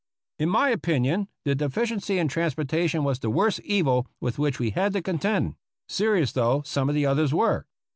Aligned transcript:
In 0.39 0.49
my 0.49 0.69
opinion, 0.69 1.27
the 1.45 1.53
deficiency 1.53 2.17
in 2.17 2.27
transportation 2.27 3.03
was 3.03 3.19
the 3.19 3.29
worst 3.29 3.59
evil 3.59 4.07
with 4.19 4.39
which 4.39 4.57
we 4.57 4.71
had 4.71 4.93
to 4.93 5.01
contend, 5.03 5.53
serious 5.87 6.31
though 6.31 6.63
some 6.65 6.89
of 6.89 6.95
the 6.95 7.05
others 7.05 7.35
were. 7.35 7.67